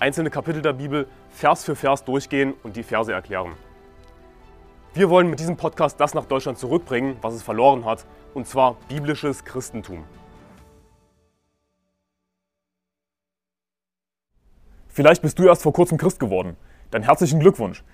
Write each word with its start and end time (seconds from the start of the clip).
einzelne 0.00 0.30
Kapitel 0.30 0.62
der 0.62 0.72
Bibel 0.72 1.06
Vers 1.28 1.64
für 1.64 1.76
Vers 1.76 2.04
durchgehen 2.04 2.54
und 2.62 2.76
die 2.76 2.82
Verse 2.82 3.12
erklären. 3.12 3.52
Wir 4.94 5.10
wollen 5.10 5.30
mit 5.30 5.38
diesem 5.38 5.56
Podcast 5.56 6.00
das 6.00 6.14
nach 6.14 6.24
Deutschland 6.24 6.58
zurückbringen, 6.58 7.16
was 7.20 7.34
es 7.34 7.42
verloren 7.42 7.84
hat, 7.84 8.06
und 8.34 8.46
zwar 8.48 8.76
biblisches 8.88 9.44
Christentum. 9.44 10.04
Vielleicht 14.88 15.22
bist 15.22 15.38
du 15.38 15.44
erst 15.44 15.62
vor 15.62 15.72
kurzem 15.72 15.98
Christ 15.98 16.18
geworden. 16.18 16.56
Dann 16.90 17.02
herzlichen 17.02 17.38
Glückwunsch. 17.38 17.84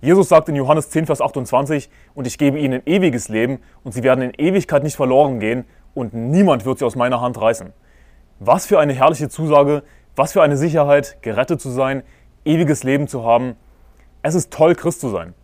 Jesus 0.00 0.28
sagt 0.28 0.48
in 0.48 0.56
Johannes 0.56 0.88
10, 0.90 1.06
Vers 1.06 1.20
28, 1.20 1.90
und 2.14 2.26
ich 2.26 2.38
gebe 2.38 2.58
ihnen 2.58 2.82
ewiges 2.86 3.28
Leben, 3.28 3.58
und 3.82 3.92
sie 3.92 4.02
werden 4.02 4.22
in 4.22 4.32
Ewigkeit 4.32 4.82
nicht 4.82 4.96
verloren 4.96 5.40
gehen, 5.40 5.64
und 5.94 6.14
niemand 6.14 6.64
wird 6.64 6.78
sie 6.78 6.84
aus 6.84 6.96
meiner 6.96 7.20
Hand 7.20 7.40
reißen. 7.40 7.72
Was 8.38 8.66
für 8.66 8.78
eine 8.78 8.92
herrliche 8.92 9.28
Zusage, 9.28 9.82
was 10.16 10.32
für 10.32 10.42
eine 10.42 10.56
Sicherheit, 10.56 11.18
gerettet 11.22 11.60
zu 11.60 11.70
sein, 11.70 12.02
ewiges 12.44 12.82
Leben 12.82 13.06
zu 13.06 13.24
haben. 13.24 13.54
Es 14.22 14.34
ist 14.34 14.52
toll, 14.52 14.74
Christ 14.74 15.00
zu 15.00 15.10
sein. 15.10 15.34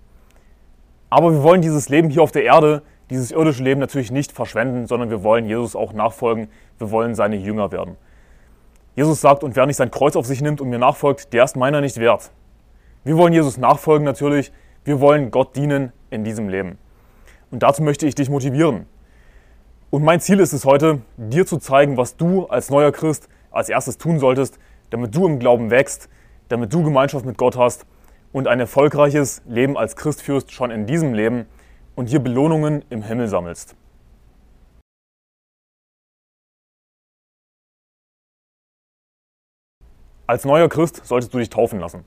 Aber 1.11 1.31
wir 1.31 1.43
wollen 1.43 1.61
dieses 1.61 1.91
Leben 1.91 2.09
hier 2.09 2.23
auf 2.23 2.33
der 2.33 2.45
Erde, 2.45 2.83
dieses 3.11 3.31
irdische 3.31 3.63
Leben 3.63 3.81
natürlich 3.81 4.11
nicht 4.11 4.33
verschwenden, 4.33 4.87
sondern 4.87 5.11
wir 5.11 5.23
wollen 5.23 5.45
Jesus 5.45 5.77
auch 5.77 5.93
nachfolgen. 5.93 6.49
Wir 6.79 6.91
wollen 6.91 7.15
seine 7.15 7.37
Jünger 7.37 7.71
werden. 7.71 7.97
Jesus 8.97 9.21
sagt, 9.21 9.45
und 9.45 9.55
wer 9.55 9.67
nicht 9.67 9.77
sein 9.77 9.91
Kreuz 9.91 10.17
auf 10.17 10.27
sich 10.27 10.41
nimmt 10.41 10.61
und 10.63 10.71
mir 10.71 10.79
nachfolgt, 10.79 11.33
der 11.35 11.45
ist 11.45 11.57
meiner 11.57 11.83
nicht 11.83 11.99
wert. 11.99 12.31
Wir 13.05 13.17
wollen 13.19 13.35
Jesus 13.35 13.59
nachfolgen 13.59 14.05
natürlich. 14.05 14.53
Wir 14.85 15.01
wollen 15.01 15.31
Gott 15.31 15.55
dienen 15.55 15.93
in 16.09 16.25
diesem 16.25 16.49
Leben. 16.49 16.79
Und 17.51 17.63
dazu 17.63 17.83
möchte 17.83 18.07
ich 18.07 18.15
dich 18.15 18.31
motivieren. 18.31 18.87
Und 19.91 20.03
mein 20.03 20.21
Ziel 20.21 20.41
ist 20.41 20.55
es 20.55 20.65
heute, 20.65 21.03
dir 21.19 21.45
zu 21.45 21.59
zeigen, 21.59 21.99
was 21.99 22.17
du 22.17 22.47
als 22.47 22.71
neuer 22.71 22.93
Christ 22.93 23.29
als 23.53 23.69
erstes 23.69 23.99
tun 23.99 24.19
solltest, 24.19 24.59
damit 24.91 25.15
du 25.15 25.27
im 25.27 25.39
Glauben 25.39 25.71
wächst, 25.71 26.09
damit 26.49 26.73
du 26.73 26.83
Gemeinschaft 26.83 27.25
mit 27.25 27.39
Gott 27.39 27.57
hast 27.57 27.87
und 28.33 28.49
ein 28.49 28.61
erfolgreiches 28.61 29.43
Leben 29.47 29.77
als 29.77 29.97
Christ 29.97 30.23
führst, 30.23 30.53
schon 30.53 30.71
in 30.71 30.87
diesem 30.87 31.15
Leben 31.15 31.47
und 31.95 32.09
hier 32.09 32.21
Belohnungen 32.21 32.85
im 32.91 33.03
Himmel 33.03 33.29
sammelst. 33.29 33.77
Als 40.27 40.45
neuer 40.45 40.69
Christ 40.69 41.05
solltest 41.05 41.35
du 41.35 41.39
dich 41.39 41.51
taufen 41.51 41.79
lassen. 41.79 42.05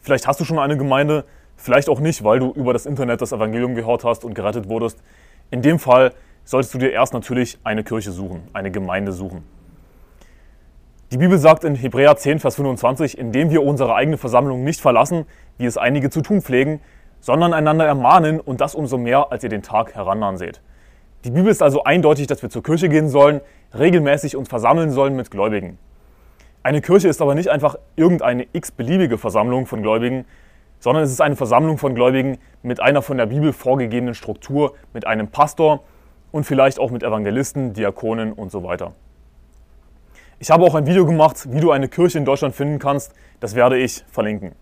Vielleicht 0.00 0.28
hast 0.28 0.38
du 0.38 0.44
schon 0.44 0.58
eine 0.58 0.76
Gemeinde, 0.76 1.24
vielleicht 1.56 1.88
auch 1.88 1.98
nicht, 1.98 2.22
weil 2.22 2.38
du 2.38 2.52
über 2.52 2.72
das 2.72 2.86
Internet 2.86 3.20
das 3.20 3.32
Evangelium 3.32 3.74
gehört 3.74 4.04
hast 4.04 4.24
und 4.24 4.34
gerettet 4.34 4.68
wurdest. 4.68 5.02
In 5.50 5.62
dem 5.62 5.78
Fall 5.78 6.12
solltest 6.44 6.74
du 6.74 6.78
dir 6.78 6.92
erst 6.92 7.14
natürlich 7.14 7.58
eine 7.64 7.82
Kirche 7.82 8.12
suchen, 8.12 8.42
eine 8.52 8.70
Gemeinde 8.70 9.12
suchen. 9.12 9.44
Die 11.14 11.18
Bibel 11.18 11.38
sagt 11.38 11.62
in 11.62 11.76
Hebräer 11.76 12.16
10, 12.16 12.40
Vers 12.40 12.56
25, 12.56 13.16
indem 13.16 13.48
wir 13.48 13.62
unsere 13.62 13.94
eigene 13.94 14.18
Versammlung 14.18 14.64
nicht 14.64 14.80
verlassen, 14.80 15.26
wie 15.58 15.64
es 15.64 15.78
einige 15.78 16.10
zu 16.10 16.22
tun 16.22 16.42
pflegen, 16.42 16.80
sondern 17.20 17.54
einander 17.54 17.86
ermahnen 17.86 18.40
und 18.40 18.60
das 18.60 18.74
umso 18.74 18.98
mehr, 18.98 19.30
als 19.30 19.44
ihr 19.44 19.48
den 19.48 19.62
Tag 19.62 19.94
herannahen 19.94 20.38
seht. 20.38 20.60
Die 21.24 21.30
Bibel 21.30 21.52
ist 21.52 21.62
also 21.62 21.84
eindeutig, 21.84 22.26
dass 22.26 22.42
wir 22.42 22.50
zur 22.50 22.64
Kirche 22.64 22.88
gehen 22.88 23.08
sollen, 23.08 23.42
regelmäßig 23.78 24.34
uns 24.34 24.48
versammeln 24.48 24.90
sollen 24.90 25.14
mit 25.14 25.30
Gläubigen. 25.30 25.78
Eine 26.64 26.80
Kirche 26.80 27.06
ist 27.06 27.22
aber 27.22 27.36
nicht 27.36 27.48
einfach 27.48 27.76
irgendeine 27.94 28.48
x-beliebige 28.52 29.16
Versammlung 29.16 29.66
von 29.66 29.82
Gläubigen, 29.82 30.24
sondern 30.80 31.04
es 31.04 31.12
ist 31.12 31.20
eine 31.20 31.36
Versammlung 31.36 31.78
von 31.78 31.94
Gläubigen 31.94 32.38
mit 32.64 32.82
einer 32.82 33.02
von 33.02 33.18
der 33.18 33.26
Bibel 33.26 33.52
vorgegebenen 33.52 34.14
Struktur, 34.14 34.74
mit 34.92 35.06
einem 35.06 35.28
Pastor 35.28 35.84
und 36.32 36.42
vielleicht 36.42 36.80
auch 36.80 36.90
mit 36.90 37.04
Evangelisten, 37.04 37.72
Diakonen 37.72 38.32
und 38.32 38.50
so 38.50 38.64
weiter. 38.64 38.94
Ich 40.44 40.50
habe 40.50 40.62
auch 40.64 40.74
ein 40.74 40.86
Video 40.86 41.06
gemacht, 41.06 41.50
wie 41.50 41.60
du 41.60 41.70
eine 41.70 41.88
Kirche 41.88 42.18
in 42.18 42.26
Deutschland 42.26 42.54
finden 42.54 42.78
kannst. 42.78 43.14
Das 43.40 43.54
werde 43.54 43.78
ich 43.78 44.04
verlinken. 44.12 44.52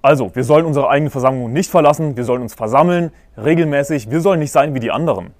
Also, 0.00 0.34
wir 0.34 0.42
sollen 0.42 0.64
unsere 0.64 0.88
eigene 0.88 1.10
Versammlung 1.10 1.52
nicht 1.52 1.70
verlassen, 1.70 2.16
wir 2.16 2.24
sollen 2.24 2.40
uns 2.40 2.54
versammeln, 2.54 3.12
regelmäßig. 3.36 4.10
Wir 4.10 4.22
sollen 4.22 4.40
nicht 4.40 4.52
sein 4.52 4.74
wie 4.74 4.80
die 4.80 4.90
anderen, 4.90 5.34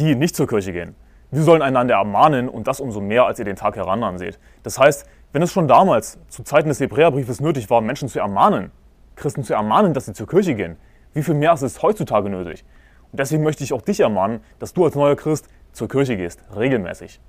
die 0.00 0.16
nicht 0.16 0.34
zur 0.34 0.48
Kirche 0.48 0.72
gehen. 0.72 0.96
Wir 1.30 1.44
sollen 1.44 1.62
einander 1.62 1.94
ermahnen 1.94 2.48
und 2.48 2.66
das 2.66 2.80
umso 2.80 3.00
mehr, 3.00 3.24
als 3.24 3.38
ihr 3.38 3.44
den 3.44 3.54
Tag 3.54 3.76
herannahen 3.76 4.18
seht. 4.18 4.40
Das 4.64 4.80
heißt, 4.80 5.06
wenn 5.30 5.42
es 5.42 5.52
schon 5.52 5.68
damals, 5.68 6.18
zu 6.26 6.42
Zeiten 6.42 6.70
des 6.70 6.80
Hebräerbriefes, 6.80 7.40
nötig 7.40 7.70
war, 7.70 7.82
Menschen 7.82 8.08
zu 8.08 8.18
ermahnen, 8.18 8.72
Christen 9.14 9.44
zu 9.44 9.54
ermahnen, 9.54 9.94
dass 9.94 10.06
sie 10.06 10.12
zur 10.12 10.26
Kirche 10.26 10.56
gehen, 10.56 10.76
wie 11.14 11.22
viel 11.22 11.34
mehr 11.34 11.52
ist 11.52 11.62
es 11.62 11.82
heutzutage 11.82 12.28
nötig? 12.28 12.64
Und 13.12 13.20
deswegen 13.20 13.44
möchte 13.44 13.62
ich 13.62 13.72
auch 13.72 13.82
dich 13.82 14.00
ermahnen, 14.00 14.40
dass 14.58 14.72
du 14.72 14.84
als 14.84 14.96
neuer 14.96 15.14
Christ 15.14 15.46
zur 15.72 15.88
Kirche 15.88 16.16
gehst, 16.16 16.42
regelmäßig. 16.54 17.20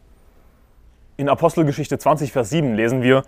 In 1.17 1.29
Apostelgeschichte 1.29 1.97
20, 1.97 2.31
Vers 2.31 2.49
7 2.49 2.73
lesen 2.75 3.01
wir, 3.01 3.23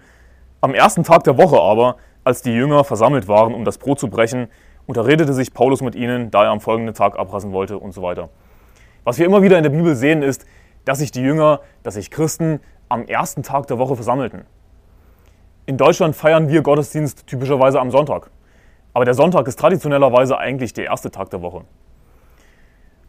am 0.61 0.73
ersten 0.73 1.03
Tag 1.03 1.23
der 1.23 1.37
Woche 1.37 1.59
aber, 1.59 1.97
als 2.23 2.41
die 2.41 2.53
Jünger 2.53 2.83
versammelt 2.83 3.27
waren, 3.27 3.53
um 3.53 3.65
das 3.65 3.77
Brot 3.77 3.99
zu 3.99 4.07
brechen, 4.07 4.47
unterredete 4.87 5.33
sich 5.33 5.53
Paulus 5.53 5.81
mit 5.81 5.95
ihnen, 5.95 6.31
da 6.31 6.45
er 6.45 6.51
am 6.51 6.61
folgenden 6.61 6.95
Tag 6.95 7.17
abreisen 7.17 7.51
wollte 7.51 7.77
und 7.77 7.93
so 7.93 8.01
weiter. 8.01 8.29
Was 9.03 9.19
wir 9.19 9.25
immer 9.25 9.43
wieder 9.43 9.57
in 9.57 9.63
der 9.63 9.69
Bibel 9.69 9.95
sehen, 9.95 10.23
ist, 10.23 10.45
dass 10.83 10.99
sich 10.99 11.11
die 11.11 11.21
Jünger, 11.21 11.61
dass 11.83 11.93
sich 11.95 12.09
Christen 12.09 12.59
am 12.89 13.05
ersten 13.05 13.43
Tag 13.43 13.67
der 13.67 13.77
Woche 13.77 13.95
versammelten. 13.95 14.45
In 15.67 15.77
Deutschland 15.77 16.15
feiern 16.15 16.49
wir 16.49 16.61
Gottesdienst 16.61 17.27
typischerweise 17.27 17.79
am 17.79 17.91
Sonntag. 17.91 18.29
Aber 18.93 19.05
der 19.05 19.13
Sonntag 19.13 19.47
ist 19.47 19.59
traditionellerweise 19.59 20.37
eigentlich 20.37 20.73
der 20.73 20.85
erste 20.85 21.11
Tag 21.11 21.29
der 21.29 21.41
Woche. 21.41 21.65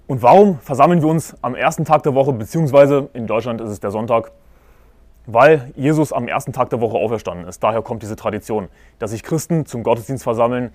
Und 0.07 0.23
warum 0.23 0.61
versammeln 0.61 1.03
wir 1.03 1.09
uns 1.09 1.35
am 1.43 1.57
ersten 1.57 1.85
Tag 1.85 2.05
der 2.05 2.15
Woche, 2.15 2.33
beziehungsweise 2.33 3.09
in 3.13 3.27
Deutschland 3.27 3.61
ist 3.61 3.71
es 3.71 3.81
der 3.81 3.91
Sonntag? 3.91 4.31
Weil 5.27 5.73
Jesus 5.75 6.13
am 6.13 6.29
ersten 6.29 6.53
Tag 6.53 6.71
der 6.71 6.81
Woche 6.81 6.97
auferstanden 6.97 7.49
ist. 7.49 7.61
Daher 7.65 7.83
kommt 7.83 8.05
diese 8.05 8.15
Tradition, 8.15 8.69
dass 9.01 9.11
sich 9.11 9.25
Christen 9.25 9.67
zum 9.67 9.83
Gottesdienst 9.83 10.23
versammeln, 10.23 10.73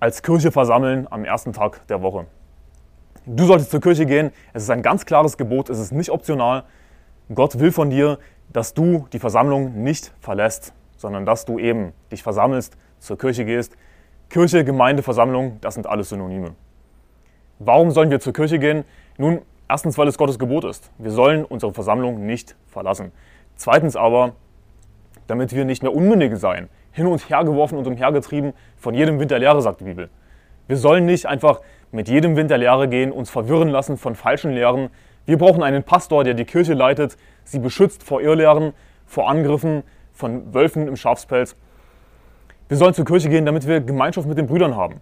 als 0.00 0.24
Kirche 0.24 0.50
versammeln 0.50 1.06
am 1.08 1.24
ersten 1.24 1.52
Tag 1.52 1.86
der 1.86 2.02
Woche. 2.02 2.26
Du 3.24 3.44
solltest 3.44 3.70
zur 3.70 3.80
Kirche 3.80 4.04
gehen. 4.04 4.32
Es 4.52 4.64
ist 4.64 4.70
ein 4.70 4.82
ganz 4.82 5.06
klares 5.06 5.36
Gebot, 5.36 5.70
es 5.70 5.78
ist 5.78 5.92
nicht 5.92 6.10
optional. 6.10 6.64
Gott 7.32 7.60
will 7.60 7.70
von 7.70 7.88
dir, 7.88 8.18
dass 8.52 8.74
du 8.74 9.06
die 9.12 9.20
Versammlung 9.20 9.84
nicht 9.84 10.12
verlässt, 10.18 10.72
sondern 10.96 11.24
dass 11.24 11.44
du 11.44 11.60
eben 11.60 11.92
dich 12.10 12.24
versammelst, 12.24 12.76
zur 12.98 13.16
Kirche 13.16 13.44
gehst. 13.44 13.76
Kirche, 14.28 14.64
Gemeinde, 14.64 15.04
Versammlung, 15.04 15.58
das 15.60 15.74
sind 15.74 15.86
alles 15.86 16.08
Synonyme. 16.08 16.56
Warum 17.64 17.92
sollen 17.92 18.10
wir 18.10 18.18
zur 18.18 18.32
Kirche 18.32 18.58
gehen? 18.58 18.84
Nun, 19.18 19.42
erstens, 19.68 19.96
weil 19.96 20.08
es 20.08 20.18
Gottes 20.18 20.38
Gebot 20.38 20.64
ist. 20.64 20.90
Wir 20.98 21.12
sollen 21.12 21.44
unsere 21.44 21.72
Versammlung 21.72 22.26
nicht 22.26 22.56
verlassen. 22.66 23.12
Zweitens 23.54 23.94
aber, 23.94 24.32
damit 25.28 25.54
wir 25.54 25.64
nicht 25.64 25.82
mehr 25.82 25.94
Unmündige 25.94 26.36
seien, 26.36 26.68
hin 26.90 27.06
und 27.06 27.28
her 27.30 27.44
geworfen 27.44 27.78
und 27.78 27.86
umhergetrieben 27.86 28.52
von 28.76 28.94
jedem 28.94 29.20
Wind 29.20 29.30
der 29.30 29.38
Lehre, 29.38 29.62
sagt 29.62 29.80
die 29.80 29.84
Bibel. 29.84 30.10
Wir 30.66 30.76
sollen 30.76 31.06
nicht 31.06 31.26
einfach 31.26 31.60
mit 31.92 32.08
jedem 32.08 32.34
Wind 32.34 32.50
der 32.50 32.58
Lehre 32.58 32.88
gehen, 32.88 33.12
uns 33.12 33.30
verwirren 33.30 33.68
lassen 33.68 33.96
von 33.96 34.16
falschen 34.16 34.52
Lehren. 34.52 34.90
Wir 35.24 35.38
brauchen 35.38 35.62
einen 35.62 35.84
Pastor, 35.84 36.24
der 36.24 36.34
die 36.34 36.44
Kirche 36.44 36.74
leitet, 36.74 37.16
sie 37.44 37.60
beschützt 37.60 38.02
vor 38.02 38.20
Irrlehren, 38.20 38.72
vor 39.06 39.30
Angriffen 39.30 39.84
von 40.12 40.52
Wölfen 40.52 40.88
im 40.88 40.96
Schafspelz. 40.96 41.54
Wir 42.68 42.76
sollen 42.76 42.94
zur 42.94 43.04
Kirche 43.04 43.28
gehen, 43.28 43.46
damit 43.46 43.68
wir 43.68 43.80
Gemeinschaft 43.80 44.26
mit 44.26 44.36
den 44.36 44.48
Brüdern 44.48 44.74
haben, 44.74 45.00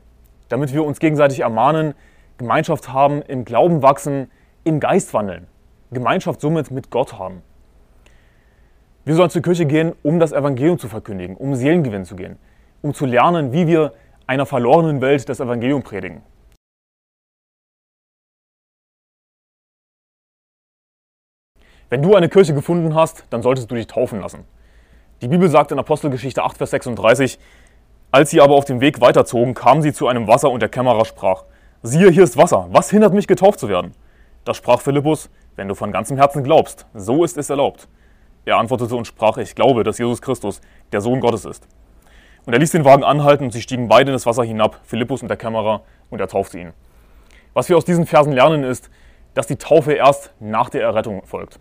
damit 0.50 0.74
wir 0.74 0.84
uns 0.84 0.98
gegenseitig 0.98 1.40
ermahnen, 1.40 1.94
Gemeinschaft 2.40 2.90
haben, 2.90 3.20
im 3.20 3.44
Glauben 3.44 3.82
wachsen, 3.82 4.30
im 4.64 4.80
Geist 4.80 5.12
wandeln. 5.12 5.46
Gemeinschaft 5.90 6.40
somit 6.40 6.70
mit 6.70 6.90
Gott 6.90 7.18
haben. 7.18 7.42
Wir 9.04 9.14
sollen 9.14 9.28
zur 9.28 9.42
Kirche 9.42 9.66
gehen, 9.66 9.92
um 10.02 10.18
das 10.18 10.32
Evangelium 10.32 10.78
zu 10.78 10.88
verkündigen, 10.88 11.36
um 11.36 11.54
Seelengewinn 11.54 12.06
zu 12.06 12.16
gehen, 12.16 12.38
um 12.80 12.94
zu 12.94 13.04
lernen, 13.04 13.52
wie 13.52 13.66
wir 13.66 13.92
einer 14.26 14.46
verlorenen 14.46 15.02
Welt 15.02 15.28
das 15.28 15.40
Evangelium 15.40 15.82
predigen. 15.82 16.22
Wenn 21.90 22.00
du 22.00 22.14
eine 22.14 22.30
Kirche 22.30 22.54
gefunden 22.54 22.94
hast, 22.94 23.24
dann 23.28 23.42
solltest 23.42 23.70
du 23.70 23.74
dich 23.74 23.86
taufen 23.86 24.20
lassen. 24.20 24.46
Die 25.20 25.28
Bibel 25.28 25.50
sagt 25.50 25.72
in 25.72 25.78
Apostelgeschichte 25.78 26.42
8, 26.42 26.56
Vers 26.56 26.70
36, 26.70 27.38
als 28.12 28.30
sie 28.30 28.40
aber 28.40 28.54
auf 28.54 28.64
dem 28.64 28.80
Weg 28.80 29.02
weiterzogen, 29.02 29.52
kamen 29.52 29.82
sie 29.82 29.92
zu 29.92 30.08
einem 30.08 30.26
Wasser 30.26 30.50
und 30.50 30.60
der 30.60 30.70
Kämmerer 30.70 31.04
sprach, 31.04 31.44
Siehe, 31.82 32.10
hier 32.10 32.24
ist 32.24 32.36
Wasser. 32.36 32.66
Was 32.72 32.90
hindert 32.90 33.14
mich, 33.14 33.26
getauft 33.26 33.58
zu 33.58 33.70
werden? 33.70 33.94
Da 34.44 34.52
sprach 34.52 34.82
Philippus, 34.82 35.30
wenn 35.56 35.66
du 35.66 35.74
von 35.74 35.92
ganzem 35.92 36.18
Herzen 36.18 36.44
glaubst, 36.44 36.84
so 36.92 37.24
ist 37.24 37.38
es 37.38 37.48
erlaubt. 37.48 37.88
Er 38.44 38.58
antwortete 38.58 38.94
und 38.94 39.06
sprach, 39.06 39.38
ich 39.38 39.54
glaube, 39.54 39.82
dass 39.82 39.96
Jesus 39.96 40.20
Christus 40.20 40.60
der 40.92 41.00
Sohn 41.00 41.20
Gottes 41.20 41.46
ist. 41.46 41.66
Und 42.44 42.52
er 42.52 42.58
ließ 42.58 42.72
den 42.72 42.84
Wagen 42.84 43.02
anhalten 43.02 43.44
und 43.44 43.52
sie 43.52 43.62
stiegen 43.62 43.88
beide 43.88 44.10
in 44.10 44.12
das 44.12 44.26
Wasser 44.26 44.44
hinab, 44.44 44.78
Philippus 44.82 45.22
und 45.22 45.28
der 45.28 45.38
Kämmerer, 45.38 45.80
und 46.10 46.20
er 46.20 46.28
taufte 46.28 46.58
ihn. 46.58 46.74
Was 47.54 47.70
wir 47.70 47.78
aus 47.78 47.86
diesen 47.86 48.04
Versen 48.04 48.34
lernen 48.34 48.62
ist, 48.62 48.90
dass 49.32 49.46
die 49.46 49.56
Taufe 49.56 49.94
erst 49.94 50.34
nach 50.38 50.68
der 50.68 50.82
Errettung 50.82 51.24
folgt. 51.24 51.60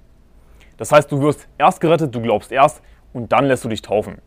Das 0.76 0.92
heißt, 0.92 1.10
du 1.10 1.22
wirst 1.22 1.48
erst 1.58 1.80
gerettet, 1.80 2.14
du 2.14 2.22
glaubst 2.22 2.52
erst 2.52 2.82
und 3.14 3.32
dann 3.32 3.46
lässt 3.46 3.64
du 3.64 3.70
dich 3.70 3.84
taufen. 3.84 4.18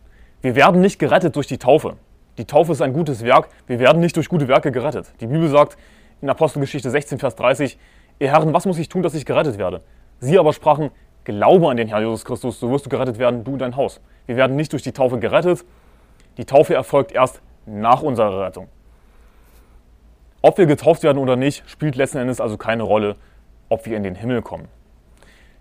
Wir 0.40 0.56
werden 0.56 0.80
nicht 0.80 0.98
gerettet 0.98 1.36
durch 1.36 1.48
die 1.48 1.58
Taufe. 1.58 1.96
Die 2.38 2.46
Taufe 2.46 2.72
ist 2.72 2.80
ein 2.80 2.94
gutes 2.94 3.24
Werk, 3.24 3.48
wir 3.66 3.78
werden 3.78 4.00
nicht 4.00 4.16
durch 4.16 4.28
gute 4.28 4.48
Werke 4.48 4.72
gerettet. 4.72 5.12
Die 5.20 5.26
Bibel 5.26 5.48
sagt 5.48 5.76
in 6.22 6.30
Apostelgeschichte 6.30 6.88
16, 6.88 7.18
Vers 7.18 7.36
30, 7.36 7.78
ihr 8.18 8.30
Herren, 8.30 8.54
was 8.54 8.64
muss 8.64 8.78
ich 8.78 8.88
tun, 8.88 9.02
dass 9.02 9.12
ich 9.12 9.26
gerettet 9.26 9.58
werde? 9.58 9.82
Sie 10.18 10.38
aber 10.38 10.54
sprachen, 10.54 10.90
glaube 11.24 11.68
an 11.68 11.76
den 11.76 11.88
Herrn 11.88 12.02
Jesus 12.02 12.24
Christus, 12.24 12.58
so 12.58 12.70
wirst 12.70 12.86
du 12.86 12.90
gerettet 12.90 13.18
werden, 13.18 13.44
du 13.44 13.52
und 13.52 13.58
dein 13.58 13.76
Haus. 13.76 14.00
Wir 14.26 14.36
werden 14.36 14.56
nicht 14.56 14.72
durch 14.72 14.82
die 14.82 14.92
Taufe 14.92 15.18
gerettet, 15.18 15.64
die 16.38 16.46
Taufe 16.46 16.74
erfolgt 16.74 17.12
erst 17.12 17.42
nach 17.66 18.02
unserer 18.02 18.46
Rettung. 18.46 18.68
Ob 20.40 20.56
wir 20.56 20.66
getauft 20.66 21.02
werden 21.02 21.18
oder 21.18 21.36
nicht, 21.36 21.68
spielt 21.68 21.96
letzten 21.96 22.18
Endes 22.18 22.40
also 22.40 22.56
keine 22.56 22.82
Rolle, 22.82 23.16
ob 23.68 23.84
wir 23.84 23.96
in 23.96 24.02
den 24.02 24.14
Himmel 24.14 24.40
kommen. 24.40 24.68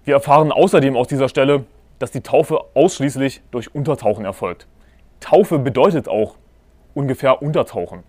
Wir 0.06 0.16
erfahren 0.16 0.52
außerdem 0.52 0.96
aus 0.96 1.08
dieser 1.08 1.28
Stelle, 1.28 1.66
dass 2.00 2.12
die 2.12 2.22
Taufe 2.22 2.62
ausschließlich 2.74 3.42
durch 3.52 3.76
Untertauchen 3.76 4.26
erfolgt. 4.26 4.68
Taufe 5.20 5.60
bedeutet 5.60 6.08
auch 6.08 6.36
ungefähr 6.94 7.42
Untertauchen. 7.42 8.04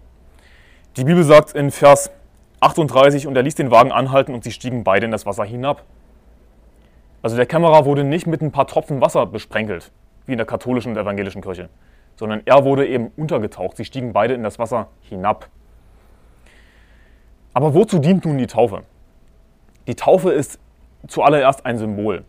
Die 0.96 1.04
Bibel 1.04 1.24
sagt 1.24 1.52
in 1.52 1.70
Vers 1.70 2.10
38, 2.60 3.26
und 3.26 3.36
er 3.36 3.42
ließ 3.42 3.54
den 3.54 3.70
Wagen 3.70 3.92
anhalten 3.92 4.34
und 4.34 4.44
sie 4.44 4.52
stiegen 4.52 4.84
beide 4.84 5.06
in 5.06 5.10
das 5.10 5.26
Wasser 5.26 5.44
hinab. 5.44 5.84
Also 7.22 7.36
der 7.36 7.46
Kämmerer 7.46 7.84
wurde 7.84 8.04
nicht 8.04 8.26
mit 8.26 8.40
ein 8.40 8.52
paar 8.52 8.66
Tropfen 8.66 9.00
Wasser 9.00 9.26
besprenkelt, 9.26 9.90
wie 10.26 10.32
in 10.32 10.38
der 10.38 10.46
katholischen 10.46 10.92
und 10.92 10.98
evangelischen 10.98 11.40
Kirche, 11.40 11.68
sondern 12.16 12.42
er 12.44 12.64
wurde 12.64 12.86
eben 12.86 13.10
untergetaucht. 13.16 13.76
Sie 13.76 13.84
stiegen 13.84 14.12
beide 14.12 14.34
in 14.34 14.42
das 14.42 14.58
Wasser 14.58 14.88
hinab. 15.00 15.48
Aber 17.54 17.74
wozu 17.74 17.98
dient 17.98 18.24
nun 18.24 18.38
die 18.38 18.46
Taufe? 18.46 18.82
Die 19.86 19.94
Taufe 19.94 20.30
ist 20.30 20.58
zuallererst 21.06 21.66
ein 21.66 21.78
Symbol. 21.78 22.24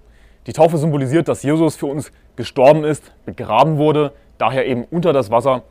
Die 0.47 0.53
Taufe 0.53 0.77
symbolisiert, 0.77 1.27
dass 1.27 1.43
Jesus 1.43 1.75
für 1.75 1.85
uns 1.85 2.11
gestorben 2.35 2.83
ist, 2.83 3.13
begraben 3.25 3.77
wurde, 3.77 4.13
daher 4.37 4.65
eben 4.65 4.83
unter 4.85 5.13
das 5.13 5.31
Wasser 5.31 5.63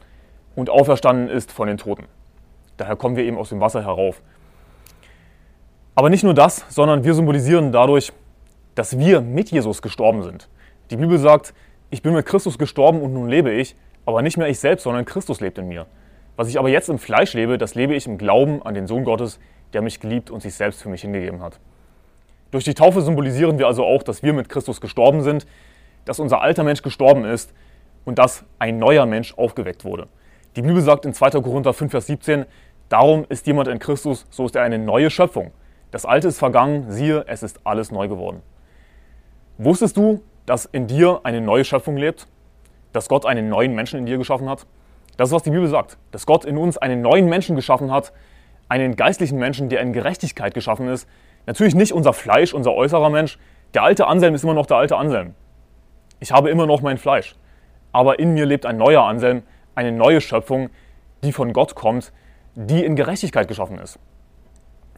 und 0.54 0.70
auferstanden 0.70 1.28
ist 1.28 1.52
von 1.52 1.68
den 1.68 1.78
Toten. 1.78 2.06
Daher 2.76 2.96
kommen 2.96 3.16
wir 3.16 3.24
eben 3.24 3.38
aus 3.38 3.50
dem 3.50 3.60
Wasser 3.60 3.84
herauf. 3.84 4.22
Aber 5.94 6.10
nicht 6.10 6.24
nur 6.24 6.34
das, 6.34 6.64
sondern 6.68 7.04
wir 7.04 7.14
symbolisieren 7.14 7.72
dadurch, 7.72 8.12
dass 8.74 8.98
wir 8.98 9.20
mit 9.20 9.50
Jesus 9.50 9.82
gestorben 9.82 10.22
sind. 10.22 10.48
Die 10.90 10.96
Bibel 10.96 11.18
sagt, 11.18 11.54
ich 11.90 12.02
bin 12.02 12.14
mit 12.14 12.24
Christus 12.24 12.58
gestorben 12.58 13.02
und 13.02 13.12
nun 13.12 13.28
lebe 13.28 13.52
ich, 13.52 13.76
aber 14.06 14.22
nicht 14.22 14.36
mehr 14.36 14.48
ich 14.48 14.58
selbst, 14.58 14.84
sondern 14.84 15.04
Christus 15.04 15.40
lebt 15.40 15.58
in 15.58 15.68
mir. 15.68 15.86
Was 16.36 16.48
ich 16.48 16.58
aber 16.58 16.70
jetzt 16.70 16.88
im 16.88 16.98
Fleisch 16.98 17.34
lebe, 17.34 17.58
das 17.58 17.74
lebe 17.74 17.94
ich 17.94 18.06
im 18.06 18.16
Glauben 18.16 18.62
an 18.62 18.74
den 18.74 18.86
Sohn 18.86 19.04
Gottes, 19.04 19.38
der 19.74 19.82
mich 19.82 20.00
geliebt 20.00 20.30
und 20.30 20.40
sich 20.40 20.54
selbst 20.54 20.82
für 20.82 20.88
mich 20.88 21.02
hingegeben 21.02 21.42
hat. 21.42 21.60
Durch 22.50 22.64
die 22.64 22.74
Taufe 22.74 23.02
symbolisieren 23.02 23.58
wir 23.58 23.66
also 23.66 23.84
auch, 23.84 24.02
dass 24.02 24.22
wir 24.22 24.32
mit 24.32 24.48
Christus 24.48 24.80
gestorben 24.80 25.22
sind, 25.22 25.46
dass 26.04 26.18
unser 26.18 26.40
alter 26.40 26.64
Mensch 26.64 26.82
gestorben 26.82 27.24
ist 27.24 27.52
und 28.04 28.18
dass 28.18 28.44
ein 28.58 28.78
neuer 28.78 29.06
Mensch 29.06 29.36
aufgeweckt 29.36 29.84
wurde. 29.84 30.08
Die 30.56 30.62
Bibel 30.62 30.80
sagt 30.80 31.04
in 31.06 31.14
2. 31.14 31.30
Korinther 31.42 31.72
5, 31.72 31.90
Vers 31.90 32.06
17, 32.06 32.46
Darum 32.88 33.24
ist 33.28 33.46
jemand 33.46 33.68
in 33.68 33.78
Christus, 33.78 34.26
so 34.30 34.44
ist 34.44 34.54
er 34.54 34.62
eine 34.62 34.78
neue 34.78 35.10
Schöpfung. 35.10 35.50
Das 35.90 36.04
Alte 36.04 36.28
ist 36.28 36.38
vergangen, 36.38 36.90
siehe, 36.90 37.24
es 37.26 37.42
ist 37.42 37.60
alles 37.64 37.90
neu 37.90 38.08
geworden. 38.08 38.42
Wusstest 39.58 39.96
du, 39.96 40.22
dass 40.46 40.66
in 40.66 40.86
dir 40.86 41.20
eine 41.24 41.40
neue 41.40 41.64
Schöpfung 41.64 41.96
lebt? 41.96 42.26
Dass 42.92 43.08
Gott 43.08 43.24
einen 43.24 43.48
neuen 43.48 43.74
Menschen 43.74 43.98
in 43.98 44.06
dir 44.06 44.18
geschaffen 44.18 44.48
hat? 44.48 44.66
Das 45.16 45.28
ist, 45.28 45.34
was 45.34 45.42
die 45.42 45.50
Bibel 45.50 45.68
sagt. 45.68 45.96
Dass 46.10 46.26
Gott 46.26 46.44
in 46.44 46.58
uns 46.58 46.76
einen 46.76 47.00
neuen 47.00 47.26
Menschen 47.26 47.56
geschaffen 47.56 47.90
hat, 47.90 48.12
einen 48.68 48.96
geistlichen 48.96 49.38
Menschen, 49.38 49.68
der 49.68 49.80
in 49.80 49.92
Gerechtigkeit 49.92 50.54
geschaffen 50.54 50.88
ist, 50.88 51.08
Natürlich 51.46 51.74
nicht 51.74 51.92
unser 51.92 52.12
Fleisch, 52.12 52.54
unser 52.54 52.72
äußerer 52.72 53.10
Mensch. 53.10 53.38
Der 53.74 53.82
alte 53.82 54.06
Anselm 54.06 54.34
ist 54.34 54.44
immer 54.44 54.54
noch 54.54 54.66
der 54.66 54.76
alte 54.76 54.96
Anselm. 54.96 55.34
Ich 56.20 56.30
habe 56.30 56.50
immer 56.50 56.66
noch 56.66 56.82
mein 56.82 56.98
Fleisch. 56.98 57.34
Aber 57.90 58.18
in 58.18 58.34
mir 58.34 58.46
lebt 58.46 58.64
ein 58.64 58.76
neuer 58.76 59.02
Anselm, 59.02 59.42
eine 59.74 59.92
neue 59.92 60.20
Schöpfung, 60.20 60.70
die 61.22 61.32
von 61.32 61.52
Gott 61.52 61.74
kommt, 61.74 62.12
die 62.54 62.84
in 62.84 62.96
Gerechtigkeit 62.96 63.48
geschaffen 63.48 63.78
ist. 63.78 63.98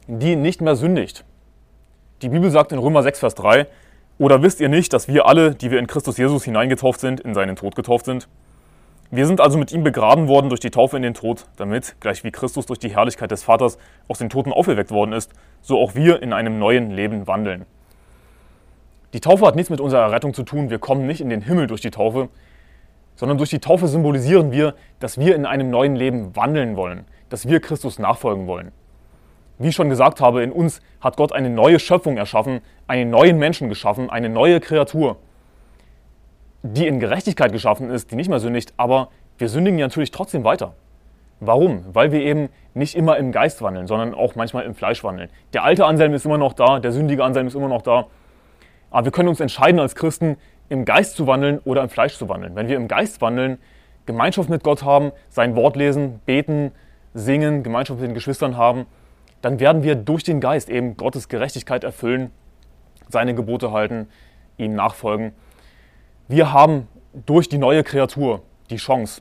Die 0.07 0.37
nicht 0.37 0.61
mehr 0.61 0.77
sündigt. 0.77 1.25
Die 2.23 2.29
Bibel 2.29 2.51
sagt 2.51 2.73
in 2.73 2.79
Römer 2.79 3.03
6, 3.03 3.21
Vers 3.21 3.35
3, 3.35 3.67
oder 4.19 4.43
wisst 4.43 4.61
ihr 4.61 4.69
nicht, 4.69 4.93
dass 4.93 5.09
wir 5.09 5.27
alle, 5.27 5.55
die 5.55 5.71
wir 5.71 5.79
in 5.79 5.87
Christus 5.87 6.17
Jesus 6.17 6.45
hineingetauft 6.45 7.01
sind, 7.01 7.21
in 7.21 7.35
seinen 7.35 7.57
Tod 7.57 7.75
getauft 7.75 8.05
sind? 8.05 8.29
Wir 9.11 9.27
sind 9.27 9.41
also 9.41 9.59
mit 9.59 9.73
ihm 9.73 9.85
begraben 9.85 10.29
worden 10.29 10.49
durch 10.49 10.61
die 10.61 10.71
Taufe 10.71 10.97
in 10.97 11.03
den 11.03 11.15
Tod, 11.15 11.47
damit, 11.57 11.97
gleich 12.01 12.25
wie 12.25 12.31
Christus 12.31 12.67
durch 12.67 12.79
die 12.79 12.95
Herrlichkeit 12.95 13.31
des 13.31 13.43
Vaters 13.43 13.79
aus 14.09 14.19
den 14.19 14.31
Toten 14.31 14.53
auferweckt 14.53 14.91
worden 14.91 15.13
ist, 15.13 15.33
so 15.61 15.79
auch 15.79 15.95
wir 15.95 16.23
in 16.23 16.33
einem 16.33 16.59
neuen 16.59 16.91
Leben 16.91 17.27
wandeln. 17.27 17.67
Die 19.13 19.21
Taufe 19.21 19.47
hat 19.47 19.55
nichts 19.55 19.71
mit 19.71 19.81
unserer 19.81 20.03
Errettung 20.03 20.35
zu 20.35 20.43
tun. 20.43 20.71
Wir 20.71 20.81
kommen 20.81 21.07
nicht 21.07 21.21
in 21.21 21.29
den 21.29 21.43
Himmel 21.43 21.69
durch 21.69 21.81
die 21.81 21.93
Taufe, 21.93 22.29
sondern 23.17 23.39
durch 23.39 23.51
die 23.51 23.59
Taufe 23.59 23.89
symbolisieren 23.89 24.53
wir, 24.53 24.75
dass 24.99 25.19
wir 25.19 25.35
in 25.35 25.47
einem 25.47 25.71
neuen 25.71 25.97
Leben 25.97 26.35
wandeln 26.35 26.77
wollen, 26.77 27.05
dass 27.29 27.49
wir 27.49 27.61
Christus 27.61 27.99
nachfolgen 27.99 28.47
wollen. 28.47 28.73
Wie 29.59 29.69
ich 29.69 29.75
schon 29.75 29.89
gesagt 29.89 30.21
habe, 30.21 30.43
in 30.43 30.51
uns 30.51 30.81
hat 31.01 31.17
Gott 31.17 31.33
eine 31.33 31.51
neue 31.51 31.79
Schöpfung 31.79 32.17
erschaffen, 32.17 32.61
einen 32.87 33.11
neuen 33.11 33.39
Menschen 33.39 33.69
geschaffen, 33.69 34.11
eine 34.11 34.29
neue 34.29 34.61
Kreatur 34.61 35.17
die 36.65 36.87
in 36.87 36.99
Gerechtigkeit 36.99 37.53
geschaffen 37.53 37.91
ist, 37.91 38.11
die 38.11 38.17
nicht 38.17 38.31
mehr 38.31 38.41
sündigt, 38.41 38.73
aber 38.79 39.11
wir 39.37 39.51
sündigen 39.51 39.79
ja 39.79 39.87
natürlich 39.87 40.11
trotzdem 40.11 40.45
weiter. 40.45 40.73
Warum? 41.41 41.85
Weil 41.93 42.11
wir 42.11 42.21
eben 42.21 42.49
nicht 42.73 42.95
immer 42.95 43.19
im 43.19 43.33
Geist 43.33 43.61
wandeln, 43.61 43.87
sondern 43.87 44.15
auch 44.15 44.35
manchmal 44.35 44.65
im 44.65 44.75
Fleisch 44.75 45.05
wandeln. 45.05 45.29
Der 45.53 45.63
alte 45.63 45.85
Anselm 45.85 46.15
ist 46.15 46.25
immer 46.25 46.39
noch 46.39 46.55
da, 46.55 46.81
der 46.81 46.91
sündige 46.91 47.23
Anselm 47.23 47.49
ist 47.49 47.55
immer 47.55 47.69
noch 47.69 47.83
da. 47.83 48.07
Aber 48.91 49.05
wir 49.05 49.13
können 49.13 49.29
uns 49.29 49.41
entscheiden 49.41 49.79
als 49.79 49.95
Christen, 49.95 50.39
im 50.69 50.85
Geist 50.85 51.17
zu 51.17 51.27
wandeln 51.27 51.59
oder 51.65 51.83
im 51.83 51.89
Fleisch 51.89 52.17
zu 52.17 52.29
wandeln. 52.29 52.55
Wenn 52.55 52.69
wir 52.69 52.77
im 52.77 52.89
Geist 52.89 53.21
wandeln, 53.21 53.59
Gemeinschaft 54.07 54.49
mit 54.49 54.63
Gott 54.63 54.83
haben, 54.83 55.13
sein 55.29 55.57
Wort 55.57 55.77
lesen, 55.77 56.21
beten, 56.27 56.73
singen, 57.15 57.63
Gemeinschaft 57.63 58.01
mit 58.01 58.11
den 58.11 58.15
Geschwistern 58.15 58.57
haben, 58.57 58.87
dann 59.43 59.61
werden 59.61 59.83
wir 59.83 59.95
durch 59.95 60.25
den 60.25 60.41
Geist 60.41 60.71
eben 60.71 60.97
Gottes 60.97 61.29
Gerechtigkeit 61.29 61.85
erfüllen, 61.85 62.31
seine 63.09 63.35
Gebote 63.35 63.73
halten, 63.73 64.09
ihm 64.57 64.75
nachfolgen 64.75 65.33
wir 66.29 66.53
haben 66.53 66.89
durch 67.13 67.49
die 67.49 67.59
neue 67.59 67.85
Kreatur 67.85 68.43
die 68.71 68.77
Chance, 68.77 69.21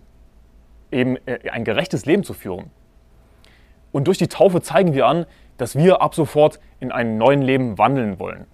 eben 0.91 1.17
äh, 1.27 1.49
ein 1.49 1.63
gerechtes 1.63 2.05
Leben 2.05 2.23
zu 2.23 2.33
führen. 2.33 2.71
Und 3.91 4.07
durch 4.07 4.17
die 4.17 4.27
Taufe 4.27 4.61
zeigen 4.61 4.93
wir 4.93 5.05
an, 5.05 5.25
dass 5.57 5.75
wir 5.75 6.01
ab 6.01 6.15
sofort 6.15 6.59
in 6.79 6.91
einem 6.91 7.17
neuen 7.17 7.41
Leben 7.41 7.77
wandeln 7.77 8.19
wollen. 8.19 8.47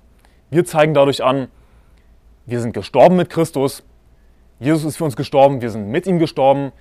Wir 0.50 0.66
zeigen 0.66 0.94
dadurch 0.94 1.24
an, 1.24 1.48
wir 2.50 2.62
sind 2.62 2.74
gestorben 2.74 3.16
mit 3.16 3.30
Christus, 3.30 3.84
Jesus 4.60 4.84
ist 4.84 4.98
für 4.98 5.06
uns 5.06 5.16
gestorben, 5.16 5.62
wir 5.62 5.70
sind 5.70 5.88
mit 5.88 6.08
ihm 6.08 6.20
gestorben, 6.20 6.72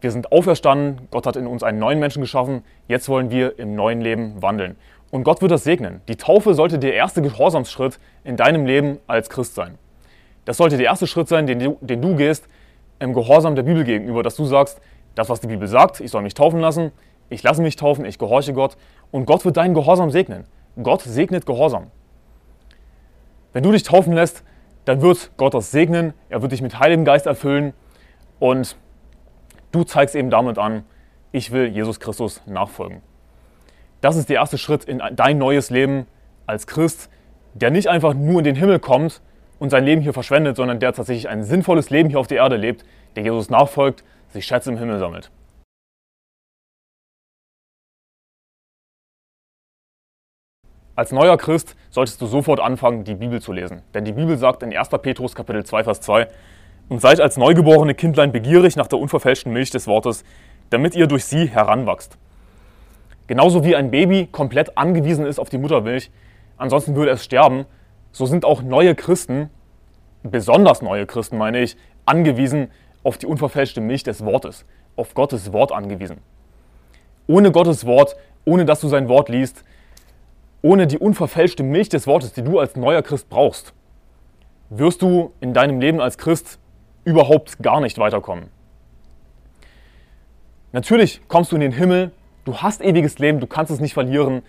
wir 0.00 0.10
sind 0.10 0.32
auferstanden, 0.32 1.08
Gott 1.10 1.26
hat 1.26 1.36
in 1.36 1.46
uns 1.46 1.62
einen 1.62 1.78
neuen 1.78 2.00
Menschen 2.00 2.20
geschaffen, 2.22 2.62
jetzt 2.88 3.08
wollen 3.08 3.30
wir 3.30 3.58
im 3.58 3.74
neuen 3.74 4.00
Leben 4.00 4.40
wandeln. 4.40 4.76
Und 5.10 5.24
Gott 5.24 5.40
wird 5.40 5.50
das 5.50 5.64
segnen. 5.64 6.00
Die 6.08 6.16
Taufe 6.16 6.54
sollte 6.54 6.78
der 6.78 6.94
erste 6.94 7.22
Gehorsamsschritt 7.22 7.98
in 8.24 8.36
deinem 8.36 8.66
Leben 8.66 8.98
als 9.06 9.30
Christ 9.30 9.54
sein. 9.54 9.78
Das 10.44 10.56
sollte 10.56 10.76
der 10.76 10.86
erste 10.86 11.06
Schritt 11.06 11.28
sein, 11.28 11.46
den 11.46 11.58
du, 11.58 11.78
den 11.80 12.02
du 12.02 12.16
gehst 12.16 12.46
im 12.98 13.12
Gehorsam 13.12 13.54
der 13.54 13.62
Bibel 13.62 13.84
gegenüber, 13.84 14.22
dass 14.22 14.36
du 14.36 14.44
sagst, 14.44 14.80
das, 15.14 15.28
was 15.28 15.40
die 15.40 15.46
Bibel 15.46 15.68
sagt, 15.68 16.00
ich 16.00 16.10
soll 16.10 16.22
mich 16.22 16.34
taufen 16.34 16.60
lassen, 16.60 16.92
ich 17.28 17.42
lasse 17.42 17.62
mich 17.62 17.76
taufen, 17.76 18.04
ich 18.04 18.18
gehorche 18.18 18.52
Gott 18.52 18.76
und 19.10 19.26
Gott 19.26 19.44
wird 19.44 19.56
deinen 19.56 19.74
Gehorsam 19.74 20.10
segnen. 20.10 20.44
Gott 20.82 21.02
segnet 21.02 21.44
Gehorsam. 21.44 21.90
Wenn 23.52 23.62
du 23.62 23.72
dich 23.72 23.82
taufen 23.82 24.12
lässt, 24.12 24.44
dann 24.88 25.02
wird 25.02 25.30
Gott 25.36 25.54
das 25.54 25.70
segnen, 25.70 26.14
er 26.28 26.42
wird 26.42 26.52
dich 26.52 26.62
mit 26.62 26.78
Heiligem 26.78 27.04
Geist 27.04 27.26
erfüllen 27.26 27.74
und 28.38 28.76
du 29.72 29.84
zeigst 29.84 30.14
eben 30.14 30.30
damit 30.30 30.58
an, 30.58 30.84
ich 31.32 31.52
will 31.52 31.66
Jesus 31.66 32.00
Christus 32.00 32.42
nachfolgen. 32.46 33.02
Das 34.00 34.16
ist 34.16 34.28
der 34.28 34.36
erste 34.36 34.58
Schritt 34.58 34.84
in 34.84 35.02
dein 35.12 35.38
neues 35.38 35.70
Leben 35.70 36.06
als 36.46 36.66
Christ, 36.66 37.10
der 37.54 37.70
nicht 37.70 37.88
einfach 37.88 38.14
nur 38.14 38.38
in 38.38 38.44
den 38.44 38.56
Himmel 38.56 38.78
kommt, 38.78 39.20
und 39.58 39.70
sein 39.70 39.84
Leben 39.84 40.02
hier 40.02 40.12
verschwendet, 40.12 40.56
sondern 40.56 40.80
der 40.80 40.92
tatsächlich 40.92 41.28
ein 41.28 41.42
sinnvolles 41.42 41.90
Leben 41.90 42.08
hier 42.08 42.20
auf 42.20 42.26
der 42.26 42.38
Erde 42.38 42.56
lebt, 42.56 42.84
der 43.16 43.24
Jesus 43.24 43.50
nachfolgt, 43.50 44.04
sich 44.28 44.46
Schätze 44.46 44.70
im 44.70 44.78
Himmel 44.78 44.98
sammelt. 44.98 45.30
Als 50.98 51.12
neuer 51.12 51.36
Christ 51.36 51.76
solltest 51.90 52.20
du 52.20 52.26
sofort 52.26 52.58
anfangen, 52.58 53.04
die 53.04 53.14
Bibel 53.14 53.40
zu 53.40 53.52
lesen. 53.52 53.82
Denn 53.94 54.04
die 54.04 54.10
Bibel 54.10 54.36
sagt 54.36 54.64
in 54.64 54.76
1. 54.76 54.88
Petrus 55.00 55.36
Kapitel 55.36 55.64
2, 55.64 55.84
Vers 55.84 56.00
2, 56.00 56.26
und 56.88 57.00
seid 57.00 57.20
als 57.20 57.36
neugeborene 57.36 57.94
Kindlein 57.94 58.32
begierig 58.32 58.74
nach 58.74 58.88
der 58.88 58.98
unverfälschten 58.98 59.52
Milch 59.52 59.70
des 59.70 59.86
Wortes, 59.86 60.24
damit 60.70 60.96
ihr 60.96 61.06
durch 61.06 61.24
sie 61.24 61.46
heranwachst. 61.46 62.18
Genauso 63.28 63.64
wie 63.64 63.76
ein 63.76 63.92
Baby 63.92 64.26
komplett 64.26 64.76
angewiesen 64.76 65.24
ist 65.24 65.38
auf 65.38 65.50
die 65.50 65.58
Muttermilch, 65.58 66.10
ansonsten 66.56 66.96
würde 66.96 67.12
es 67.12 67.22
sterben, 67.22 67.66
so 68.10 68.26
sind 68.26 68.44
auch 68.44 68.62
neue 68.62 68.96
Christen, 68.96 69.50
besonders 70.24 70.82
neue 70.82 71.06
Christen 71.06 71.38
meine 71.38 71.60
ich, 71.60 71.76
angewiesen 72.06 72.72
auf 73.04 73.18
die 73.18 73.26
unverfälschte 73.26 73.80
Milch 73.80 74.02
des 74.02 74.24
Wortes, 74.24 74.64
auf 74.96 75.14
Gottes 75.14 75.52
Wort 75.52 75.70
angewiesen. 75.70 76.16
Ohne 77.28 77.52
Gottes 77.52 77.86
Wort, 77.86 78.16
ohne 78.44 78.64
dass 78.64 78.80
du 78.80 78.88
sein 78.88 79.08
Wort 79.08 79.28
liest, 79.28 79.62
ohne 80.62 80.86
die 80.86 80.98
unverfälschte 80.98 81.62
Milch 81.62 81.88
des 81.88 82.06
Wortes, 82.06 82.32
die 82.32 82.42
du 82.42 82.58
als 82.58 82.76
neuer 82.76 83.02
Christ 83.02 83.28
brauchst, 83.28 83.72
wirst 84.70 85.02
du 85.02 85.32
in 85.40 85.54
deinem 85.54 85.80
Leben 85.80 86.00
als 86.00 86.18
Christ 86.18 86.58
überhaupt 87.04 87.62
gar 87.62 87.80
nicht 87.80 87.98
weiterkommen. 87.98 88.50
Natürlich 90.72 91.22
kommst 91.28 91.52
du 91.52 91.56
in 91.56 91.62
den 91.62 91.72
Himmel, 91.72 92.10
du 92.44 92.58
hast 92.58 92.82
ewiges 92.82 93.18
Leben, 93.18 93.40
du 93.40 93.46
kannst 93.46 93.72
es 93.72 93.80
nicht 93.80 93.94
verlieren, 93.94 94.42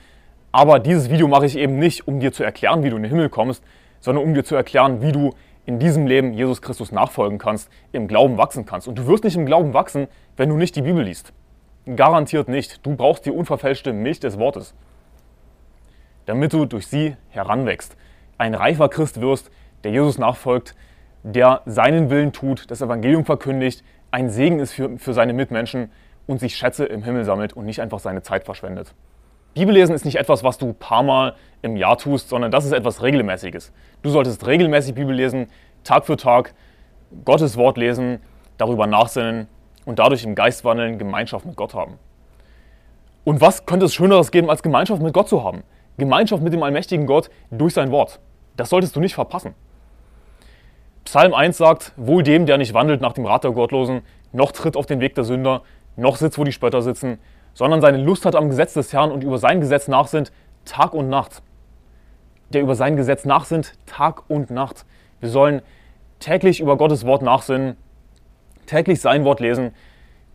aber 0.51 0.79
dieses 0.79 1.09
Video 1.09 1.27
mache 1.27 1.45
ich 1.45 1.57
eben 1.57 1.79
nicht, 1.79 2.07
um 2.07 2.19
dir 2.19 2.33
zu 2.33 2.43
erklären, 2.43 2.83
wie 2.83 2.89
du 2.89 2.97
in 2.97 3.03
den 3.03 3.09
Himmel 3.09 3.29
kommst, 3.29 3.63
sondern 3.99 4.23
um 4.23 4.33
dir 4.33 4.43
zu 4.43 4.55
erklären, 4.55 5.01
wie 5.01 5.11
du 5.11 5.33
in 5.65 5.77
diesem 5.77 6.07
Leben 6.07 6.33
Jesus 6.33 6.61
Christus 6.61 6.91
nachfolgen 6.91 7.37
kannst, 7.37 7.69
im 7.91 8.07
Glauben 8.07 8.37
wachsen 8.37 8.65
kannst. 8.65 8.87
Und 8.87 8.97
du 8.97 9.05
wirst 9.05 9.23
nicht 9.23 9.35
im 9.35 9.45
Glauben 9.45 9.73
wachsen, 9.73 10.07
wenn 10.35 10.49
du 10.49 10.55
nicht 10.55 10.75
die 10.75 10.81
Bibel 10.81 11.03
liest. 11.03 11.31
Garantiert 11.95 12.49
nicht. 12.49 12.85
Du 12.85 12.95
brauchst 12.95 13.25
die 13.25 13.31
unverfälschte 13.31 13.93
Milch 13.93 14.19
des 14.19 14.39
Wortes, 14.39 14.73
damit 16.29 16.53
du 16.53 16.65
durch 16.65 16.85
sie 16.85 17.15
heranwächst, 17.29 17.97
ein 18.37 18.53
reifer 18.53 18.87
Christ 18.87 19.19
wirst, 19.19 19.49
der 19.83 19.91
Jesus 19.91 20.19
nachfolgt, 20.19 20.75
der 21.23 21.63
seinen 21.65 22.11
Willen 22.11 22.33
tut, 22.33 22.69
das 22.69 22.83
Evangelium 22.83 23.25
verkündigt, 23.25 23.83
ein 24.11 24.29
Segen 24.29 24.59
ist 24.59 24.73
für, 24.73 24.99
für 24.99 25.13
seine 25.13 25.33
Mitmenschen 25.33 25.91
und 26.27 26.39
sich 26.39 26.55
Schätze 26.55 26.85
im 26.85 27.01
Himmel 27.01 27.25
sammelt 27.25 27.53
und 27.53 27.65
nicht 27.65 27.81
einfach 27.81 27.97
seine 27.97 28.21
Zeit 28.21 28.43
verschwendet. 28.43 28.93
Bibellesen 29.55 29.95
ist 29.95 30.05
nicht 30.05 30.17
etwas, 30.17 30.43
was 30.43 30.59
du 30.59 30.73
paar 30.73 31.01
Mal 31.01 31.33
im 31.63 31.75
Jahr 31.75 31.97
tust, 31.97 32.29
sondern 32.29 32.51
das 32.51 32.63
ist 32.63 32.73
etwas 32.73 33.01
Regelmäßiges. 33.01 33.73
Du 34.03 34.11
solltest 34.11 34.45
regelmäßig 34.45 34.93
Bibel 34.93 35.15
lesen, 35.15 35.47
Tag 35.83 36.05
für 36.05 36.15
Tag 36.15 36.53
Gottes 37.25 37.57
Wort 37.57 37.79
lesen, 37.79 38.19
darüber 38.59 38.85
nachsinnen 38.85 39.47
und 39.85 39.97
dadurch 39.97 40.23
im 40.23 40.35
Geist 40.35 40.63
wandeln, 40.63 40.99
Gemeinschaft 40.99 41.47
mit 41.47 41.55
Gott 41.55 41.73
haben. 41.73 41.97
Und 43.23 43.41
was 43.41 43.65
könnte 43.65 43.87
es 43.87 43.95
Schöneres 43.95 44.29
geben, 44.29 44.51
als 44.51 44.61
Gemeinschaft 44.61 45.01
mit 45.01 45.13
Gott 45.15 45.27
zu 45.27 45.43
haben? 45.43 45.63
Gemeinschaft 45.99 46.41
mit 46.41 46.53
dem 46.53 46.63
allmächtigen 46.63 47.05
Gott 47.05 47.29
durch 47.51 47.75
sein 47.75 47.91
Wort. 47.91 48.19
Das 48.57 48.69
solltest 48.69 48.95
du 48.95 48.99
nicht 48.99 49.13
verpassen. 49.13 49.53
Psalm 51.05 51.33
1 51.33 51.57
sagt, 51.57 51.93
wohl 51.95 52.23
dem, 52.23 52.45
der 52.45 52.57
nicht 52.57 52.73
wandelt 52.73 53.01
nach 53.01 53.13
dem 53.13 53.25
Rat 53.25 53.43
der 53.43 53.51
Gottlosen, 53.51 54.01
noch 54.31 54.51
tritt 54.51 54.75
auf 54.75 54.85
den 54.85 54.99
Weg 54.99 55.15
der 55.15 55.23
Sünder, 55.23 55.63
noch 55.95 56.17
sitzt, 56.17 56.37
wo 56.37 56.43
die 56.43 56.51
Spötter 56.51 56.81
sitzen, 56.81 57.19
sondern 57.53 57.81
seine 57.81 57.97
Lust 57.97 58.25
hat 58.25 58.35
am 58.35 58.49
Gesetz 58.49 58.73
des 58.73 58.93
Herrn 58.93 59.11
und 59.11 59.23
über 59.23 59.37
sein 59.37 59.59
Gesetz 59.59 59.87
nachsinnt, 59.87 60.31
Tag 60.65 60.93
und 60.93 61.09
Nacht. 61.09 61.41
Der 62.49 62.61
über 62.61 62.75
sein 62.75 62.95
Gesetz 62.95 63.25
nachsinnt, 63.25 63.73
Tag 63.85 64.29
und 64.29 64.49
Nacht. 64.49 64.85
Wir 65.19 65.29
sollen 65.29 65.61
täglich 66.19 66.59
über 66.59 66.77
Gottes 66.77 67.05
Wort 67.05 67.21
nachsinnen, 67.21 67.75
täglich 68.65 69.01
sein 69.01 69.25
Wort 69.25 69.39
lesen, 69.39 69.71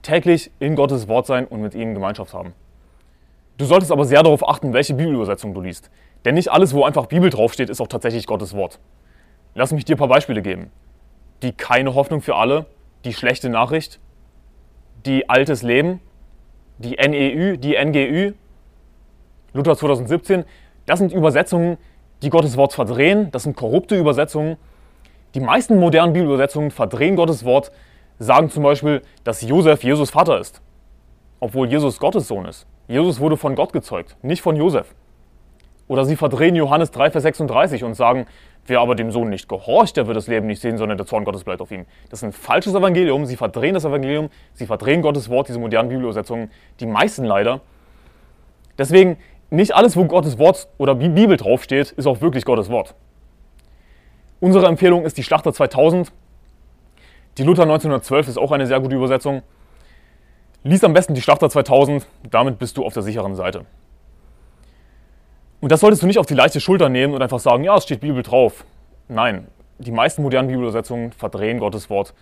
täglich 0.03 0.51
in 0.59 0.77
Gottes 0.77 1.09
Wort 1.09 1.27
sein 1.27 1.47
und 1.47 1.61
mit 1.61 1.75
ihm 1.75 1.95
Gemeinschaft 1.95 2.35
haben. 2.35 2.53
Du 3.57 3.65
solltest 3.67 3.93
aber 3.93 4.05
sehr 4.05 4.23
darauf 4.23 4.49
achten, 4.49 4.73
welche 4.73 4.95
Bibelübersetzung 4.95 5.55
du 5.55 5.61
liest. 5.61 5.91
Denn 6.25 6.35
nicht 6.35 6.51
alles, 6.51 6.75
wo 6.75 6.85
einfach 6.85 7.07
Bibel 7.07 7.31
draufsteht, 7.31 7.71
ist 7.71 7.81
auch 7.81 7.87
tatsächlich 7.87 8.27
Gottes 8.27 8.55
Wort. 8.55 8.81
Lass 9.55 9.73
mich 9.73 9.85
dir 9.85 9.95
ein 9.95 9.99
paar 9.99 10.09
Beispiele 10.09 10.43
geben. 10.43 10.71
Die 11.43 11.53
keine 11.53 11.95
Hoffnung 11.95 12.21
für 12.21 12.35
alle, 12.35 12.67
die 13.05 13.13
schlechte 13.13 13.49
Nachricht, 13.49 14.01
die 15.07 15.29
altes 15.29 15.63
Leben, 15.63 16.01
die 16.79 16.97
NEÜ, 16.97 17.57
die 17.59 17.77
NGÜ, 17.77 18.33
Luther 19.53 19.77
2017, 19.77 20.45
das 20.87 20.99
sind 20.99 21.13
Übersetzungen, 21.13 21.79
die 22.23 22.31
Gottes 22.31 22.57
Wort 22.57 22.73
verdrehen, 22.73 23.31
das 23.31 23.45
sind 23.45 23.57
korrupte 23.57 23.97
Übersetzungen. 23.97 24.57
Die 25.35 25.41
meisten 25.41 25.79
modernen 25.79 26.13
Bibelübersetzungen 26.13 26.71
verdrehen 26.71 27.15
Gottes 27.15 27.45
Wort, 27.45 27.71
sagen 28.19 28.51
zum 28.51 28.63
Beispiel, 28.65 29.03
dass 29.23 29.43
Josef 29.43 29.85
Jesus 29.85 30.11
Vater 30.11 30.41
ist, 30.41 30.61
obwohl 31.39 31.69
Jesus 31.69 31.99
Gottes 31.99 32.27
Sohn 32.27 32.47
ist. 32.47 32.67
Jesus 32.87 33.21
wurde 33.21 33.37
von 33.37 33.55
Gott 33.55 33.73
gezeugt, 33.73 34.17
nicht 34.23 34.43
von 34.43 34.57
Josef. 34.57 34.95
Oder 35.87 36.05
sie 36.05 36.17
verdrehen 36.17 36.55
Johannes 36.55 36.91
3, 36.91 37.11
Vers 37.11 37.23
36 37.25 37.85
und 37.85 37.95
sagen, 37.95 38.27
wer 38.67 38.81
aber 38.81 38.95
dem 38.95 39.11
Sohn 39.11 39.29
nicht 39.29 39.49
gehorcht, 39.49 39.97
der 39.97 40.07
wird 40.07 40.17
das 40.17 40.27
Leben 40.27 40.47
nicht 40.47 40.61
sehen, 40.61 40.79
sondern 40.79 40.97
der 40.97 41.07
Zorn 41.07 41.25
Gottes 41.25 41.45
bleibt 41.45 41.61
auf 41.61 41.71
ihm. 41.71 41.85
Das 42.09 42.21
ist 42.21 42.25
ein 42.25 42.33
falsches 42.33 42.75
Evangelium. 42.75 43.27
Sie 43.27 43.37
verdrehen 43.37 43.75
das 43.75 43.85
Evangelium, 43.85 44.31
sie 44.55 44.67
verdrehen 44.67 45.03
Gottes 45.03 45.29
Wort, 45.29 45.49
diese 45.49 45.59
modernen 45.59 45.89
Bibelübersetzungen, 45.91 46.51
die 46.81 46.87
meisten 46.87 47.25
leider. 47.25 47.61
Deswegen, 48.79 49.19
nicht 49.51 49.75
alles, 49.75 49.97
wo 49.97 50.05
Gottes 50.07 50.39
Wort 50.39 50.69
oder 50.79 50.95
Bibel 50.95 51.37
draufsteht, 51.37 51.93
ist 51.93 52.07
auch 52.07 52.21
wirklich 52.21 52.45
Gottes 52.45 52.71
Wort. 52.71 52.95
Unsere 54.41 54.67
Empfehlung 54.67 55.05
ist 55.05 55.17
die 55.17 55.23
Schlachter 55.23 55.53
2000. 55.53 56.13
Die 57.39 57.43
Luther 57.43 57.63
1912 57.63 58.29
ist 58.29 58.39
auch 58.39 58.53
eine 58.53 58.67
sehr 58.67 58.81
gute 58.81 58.97
Übersetzung. 58.97 59.43
Lies 60.67 60.83
am 60.83 60.95
besten 60.95 61.13
die 61.13 61.21
Schlachter 61.21 61.51
2000, 61.51 62.07
damit 62.31 62.59
bist 62.59 62.79
du 62.79 62.87
auf 62.87 62.95
der 62.95 63.03
sicheren 63.03 63.35
Seite. 63.35 63.67
Und 65.61 65.71
das 65.71 65.81
solltest 65.81 66.03
du 66.03 66.07
nicht 66.07 66.19
auf 66.19 66.25
die 66.25 66.33
leichte 66.33 66.59
Schulter 66.59 66.89
nehmen 66.89 67.13
und 67.13 67.21
einfach 67.21 67.39
sagen, 67.39 67.65
ja, 67.65 67.77
es 67.77 67.85
steht 67.85 68.01
Bibel 68.01 68.23
drauf. 68.23 68.65
Nein, 69.09 69.49
die 69.77 69.91
meisten 69.91 70.23
modernen 70.23 70.49
Bibelübersetzungen 70.49 71.13
verdrehen 71.13 71.59
Gottes 71.59 71.91
Wort. 71.91 72.15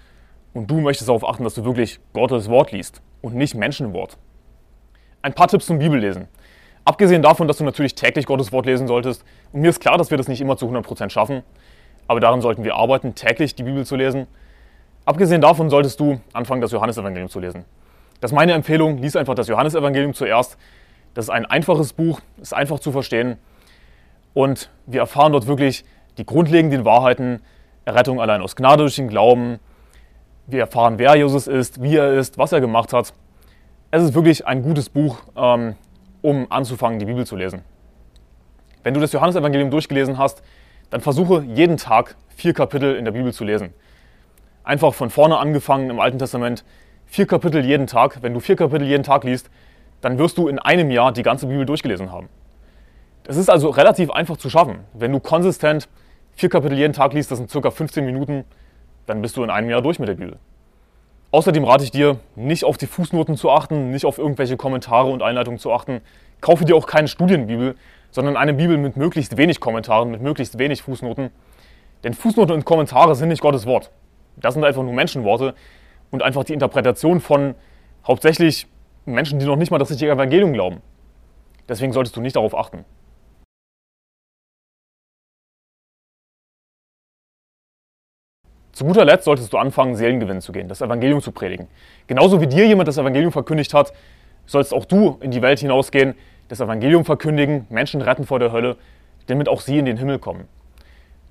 Und 0.55 0.69
du 0.69 0.81
möchtest 0.81 1.09
darauf 1.09 1.25
achten, 1.25 1.45
dass 1.45 1.55
du 1.55 1.65
wirklich 1.65 2.01
Gottes 2.15 2.49
Wort 2.49 2.73
liest 2.73 3.01
und 3.21 3.37
nicht 3.37 3.55
Menschenwort. 3.55 4.19
Ein 5.23 5.35
paar 5.35 5.47
Tipps 5.47 5.67
zum 5.67 5.79
Bibellesen. 5.79 6.27
Abgesehen 6.85 7.23
davon, 7.23 7.47
dass 7.47 7.59
du 7.59 7.65
natürlich 7.65 7.95
täglich 7.95 8.27
Gottes 8.27 8.51
Wort 8.51 8.67
lesen 8.67 8.89
solltest. 8.89 9.25
Und 9.53 9.61
mir 9.61 9.71
ist 9.71 9.81
klar, 9.81 9.99
dass 9.99 10.11
wir 10.11 10.19
das 10.19 10.27
nicht 10.27 10.41
immer 10.41 10.57
zu 10.57 10.67
100% 10.67 11.11
schaffen. 11.11 11.45
Aber 12.09 12.19
daran 12.19 12.41
sollten 12.41 12.65
wir 12.65 12.75
arbeiten, 12.75 13.15
täglich 13.15 13.55
die 13.55 13.63
Bibel 13.63 13.87
zu 13.87 13.95
lesen. 13.95 14.27
Abgesehen 15.05 15.41
davon 15.41 15.71
solltest 15.71 16.01
du 16.01 16.21
anfangen, 16.33 16.61
das 16.61 16.73
Johannesevangelium 16.73 17.29
zu 17.29 17.39
lesen. 17.39 17.65
Das 18.23 18.31
ist 18.31 18.37
meine 18.37 18.53
Empfehlung. 18.53 18.99
Lies 18.99 19.17
einfach 19.17 19.35
das 19.35 19.49
Johannesevangelium 19.49 20.15
zuerst. 20.15 20.57
Das 21.13 21.25
ist 21.25 21.31
ein 21.31 21.45
einfaches 21.45 21.93
Buch, 21.93 22.21
ist 22.41 22.55
einfach 22.55 22.79
zu 22.79 22.93
verstehen. 22.93 23.37
Und 24.33 24.71
wir 24.87 25.01
erfahren 25.01 25.33
dort 25.33 25.49
wirklich 25.49 25.85
die 26.19 26.25
grundlegenden 26.25 26.85
Wahrheiten, 26.85 27.43
Errettung 27.85 28.21
allein 28.21 28.41
aus 28.41 28.55
Gnade 28.55 28.85
durch 28.85 28.95
den 28.95 29.09
Glauben. 29.09 29.59
Wir 30.47 30.61
erfahren, 30.61 31.01
wer 31.01 31.17
Jesus 31.17 31.49
ist, 31.49 31.83
wie 31.83 31.97
er 31.97 32.15
ist, 32.15 32.39
was 32.39 32.53
er 32.53 32.61
gemacht 32.61 32.93
hat. 32.93 33.13
Es 33.91 34.05
ist 34.05 34.15
wirklich 34.15 34.47
ein 34.47 34.63
gutes 34.63 34.89
Buch, 34.89 35.19
ähm, 35.37 35.75
um 36.23 36.47
anzufangen, 36.49 37.01
die 37.01 37.07
Bibel 37.07 37.27
zu 37.27 37.35
lesen. 37.35 37.63
Wenn 38.85 38.95
du 38.95 39.01
das 39.01 39.11
Johannesevangelium 39.11 39.73
durchgelesen 39.73 40.17
hast, 40.17 40.45
dann 40.91 41.01
versuche 41.01 41.43
jeden 41.43 41.77
Tag 41.77 42.15
vier 42.29 42.55
Kapitel 42.55 42.95
in 42.95 43.05
der 43.05 43.13
Bibel 43.13 43.33
zu 43.33 43.43
lesen. 43.43 43.75
Einfach 44.63 44.95
von 44.95 45.11
vorne 45.11 45.39
angefangen 45.39 45.91
im 45.91 45.99
Alten 45.99 46.21
Testament, 46.21 46.65
vier 47.13 47.27
Kapitel 47.27 47.63
jeden 47.63 47.87
Tag. 47.87 48.23
Wenn 48.23 48.33
du 48.33 48.41
vier 48.41 48.57
Kapitel 48.57 48.87
jeden 48.87 49.03
Tag 49.03 49.25
liest, 49.25 49.51
dann 50.01 50.19
wirst 50.19 50.39
du 50.39 50.49
in 50.49 50.59
einem 50.59 50.91
Jahr 50.91 51.13
die 51.13 51.23
ganze 51.23 51.47
Bibel 51.47 51.67
durchgelesen 51.67 52.11
haben. 52.11 52.31
Das 53.25 53.37
ist 53.37 53.51
also 53.51 53.69
relativ 53.69 54.11
einfach 54.11 54.39
zu 54.39 54.49
schaffen. 54.49 54.79
Wenn 54.95 55.13
du 55.13 55.21
konsistent 55.21 55.91
vier 56.35 56.49
Kapitel 56.49 56.75
jeden 56.75 56.95
Tag 56.95 57.13
liest, 57.13 57.31
das 57.31 57.37
sind 57.37 57.51
circa 57.51 57.71
15 57.71 58.07
Minuten, 58.07 58.45
dann 59.05 59.21
bist 59.21 59.37
du 59.37 59.45
in 59.45 59.51
einem 59.51 59.69
Jahr 59.69 59.83
durch 59.83 59.99
mit 59.99 60.09
der 60.09 60.15
Bibel. 60.15 60.39
Außerdem 61.33 61.65
rate 61.65 61.85
ich 61.85 61.91
dir, 61.91 62.19
nicht 62.35 62.65
auf 62.65 62.79
die 62.79 62.87
Fußnoten 62.87 63.37
zu 63.37 63.51
achten, 63.51 63.91
nicht 63.91 64.07
auf 64.07 64.17
irgendwelche 64.17 64.57
Kommentare 64.57 65.11
und 65.11 65.23
Einleitungen 65.23 65.59
zu 65.59 65.71
achten. 65.71 66.01
Kaufe 66.41 66.65
dir 66.65 66.77
auch 66.77 66.87
keine 66.87 67.09
Studienbibel, 67.09 67.75
sondern 68.11 68.39
eine 68.39 68.55
Bibel 68.55 68.79
mit 68.79 68.97
möglichst 68.97 69.37
wenig 69.37 69.61
Kommentaren, 69.61 70.11
mit 70.11 70.23
möglichst 70.23 70.59
wenig 70.59 70.81
Fußnoten. 70.81 71.29
Denn 72.05 72.15
Fußnoten 72.15 72.55
und 72.55 72.65
Kommentare 72.65 73.15
sind 73.17 73.29
nicht 73.29 73.43
Gottes 73.43 73.67
Wort. 73.67 73.91
Das 74.37 74.55
sind 74.55 74.65
einfach 74.65 74.83
nur 74.83 74.95
Menschenworte 74.95 75.55
und 76.13 76.23
einfach 76.23 76.45
die 76.45 76.53
Interpretation 76.53 77.21
von 77.21 77.57
hauptsächlich 78.07 78.69
Menschen, 79.05 79.41
die 79.41 79.47
noch 79.47 79.57
nicht 79.57 79.73
mal 79.73 79.79
das 79.79 79.91
richtige 79.91 80.13
Evangelium 80.13 80.53
glauben. 80.53 80.81
Deswegen 81.69 81.93
solltest 81.93 82.17
du 82.17 82.21
nicht 82.21 82.37
darauf 82.37 82.57
achten. 82.57 82.85
Zu 88.73 88.85
guter 88.85 89.05
Letzt 89.05 89.25
solltest 89.25 89.53
du 89.53 89.59
anfangen, 89.59 89.97
Seelengewinn 89.97 90.41
zu 90.41 90.53
gehen, 90.53 90.69
das 90.69 90.81
Evangelium 90.81 91.21
zu 91.21 91.33
predigen. 91.33 91.69
Genauso 92.07 92.41
wie 92.41 92.47
dir 92.47 92.67
jemand 92.67 92.89
das 92.89 92.99
Evangelium 92.99 93.33
verkündigt 93.33 93.75
hat, 93.75 93.93
sollst 94.47 94.73
auch 94.73 94.85
du 94.85 95.19
in 95.21 95.31
die 95.31 95.43
Welt 95.43 95.59
hinausgehen, 95.59 96.15
das 96.49 96.61
Evangelium 96.61 97.05
verkündigen, 97.05 97.67
Menschen 97.69 98.01
retten 98.01 98.27
vor 98.27 98.39
der 98.39 98.51
Hölle, 98.51 98.77
damit 99.27 99.49
auch 99.49 99.61
sie 99.61 99.79
in 99.79 99.85
den 99.85 99.99
Himmel 99.99 100.19
kommen. 100.19 100.49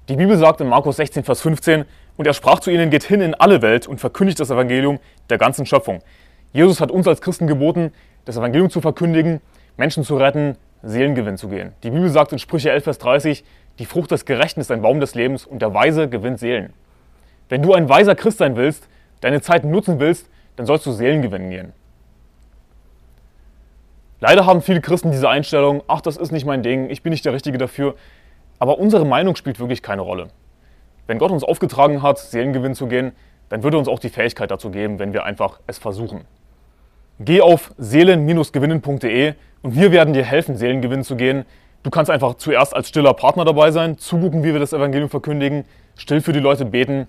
Die 0.08 0.16
Bibel 0.16 0.38
sagt 0.38 0.62
in 0.62 0.68
Markus 0.68 0.98
16, 0.98 1.24
Vers 1.24 1.42
15, 1.42 1.86
und 2.22 2.28
er 2.28 2.36
sprach 2.36 2.60
zu 2.60 2.70
ihnen, 2.70 2.92
geht 2.92 3.01
hin 3.01 3.20
in 3.20 3.34
alle 3.34 3.63
Welt 3.63 3.88
und 3.88 4.00
verkündigt 4.00 4.40
das 4.40 4.51
Evangelium 4.51 5.00
der 5.32 5.40
ganzen 5.40 5.66
Schöpfung. 5.66 6.04
Jesus 6.54 6.80
hat 6.80 6.92
uns 6.92 7.08
als 7.08 7.20
Christen 7.20 7.48
geboten, 7.48 7.92
das 8.25 8.38
Evangelium 8.38 8.70
zu 8.70 8.80
verkündigen, 8.80 9.42
Menschen 9.75 10.04
zu 10.04 10.18
retten, 10.18 10.56
Seelengewinn 10.84 11.38
zu 11.38 11.48
gehen. 11.48 11.72
Die 11.82 11.90
Bibel 11.90 12.08
sagt 12.10 12.32
in 12.32 12.38
Sprüche 12.38 12.70
11, 12.70 12.84
Vers 12.84 13.00
30, 13.00 13.44
die 13.80 13.86
Frucht 13.86 14.12
des 14.12 14.25
Gerechten 14.25 14.62
ist 14.62 14.70
ein 14.70 14.84
Baum 14.84 15.00
des 15.00 15.16
Lebens 15.16 15.48
und 15.48 15.63
der 15.63 15.74
Weise 15.74 16.10
gewinnt 16.10 16.38
Seelen. 16.38 16.74
Wenn 17.50 17.63
du 17.63 17.74
ein 17.74 17.90
weiser 17.90 18.13
Christ 18.13 18.38
sein 18.38 18.56
willst, 18.56 18.88
deine 19.22 19.42
Zeit 19.42 19.63
nutzen 19.63 20.00
willst, 20.00 20.30
dann 20.58 20.68
sollst 20.68 20.86
du 20.86 20.92
Seelengewinn 20.92 21.50
gehen. 21.50 21.74
Leider 24.20 24.46
haben 24.46 24.62
viele 24.62 24.82
Christen 24.82 25.10
diese 25.10 25.28
Einstellung, 25.28 25.82
ach, 25.88 26.01
das 26.01 26.18
ist 26.18 26.32
nicht 26.32 26.46
mein 26.46 26.62
Ding, 26.62 26.92
ich 26.92 27.01
bin 27.01 27.10
nicht 27.13 27.25
der 27.25 27.34
Richtige 27.34 27.58
dafür. 27.58 27.96
Aber 28.60 28.78
unsere 28.78 29.08
Meinung 29.08 29.36
spielt 29.36 29.60
wirklich 29.60 29.82
keine 29.82 30.04
Rolle. 30.04 30.28
Wenn 31.12 31.20
Gott 31.20 31.32
uns 31.32 31.44
aufgetragen 31.44 32.01
hat, 32.01 32.20
Seelengewinn 32.20 32.74
zu 32.74 32.88
gehen, 32.88 33.12
dann 33.50 33.63
würde 33.63 33.77
uns 33.77 33.89
auch 33.89 34.00
die 34.00 34.08
Fähigkeit 34.08 34.50
dazu 34.50 34.72
geben, 34.72 34.98
wenn 34.98 35.12
wir 35.12 35.25
einfach 35.25 35.60
es 35.68 35.77
versuchen. 35.77 36.22
Geh 37.20 37.41
auf 37.41 37.74
seelen-gewinnen.de 37.77 39.34
und 39.62 39.75
wir 39.75 39.91
werden 39.91 40.13
dir 40.13 40.24
helfen, 40.24 40.56
Seelengewinn 40.56 41.03
zu 41.03 41.18
gehen. 41.18 41.44
Du 41.84 41.89
kannst 41.89 42.10
einfach 42.10 42.36
zuerst 42.36 42.74
als 42.74 42.88
stiller 42.88 43.13
Partner 43.13 43.44
dabei 43.44 43.72
sein, 43.72 43.98
zugucken, 43.98 44.46
wie 44.46 44.53
wir 44.53 44.62
das 44.62 44.72
Evangelium 44.72 45.10
verkündigen, 45.10 45.65
still 45.98 46.22
für 46.22 46.32
die 46.32 46.39
Leute 46.39 46.63
beten. 46.63 47.08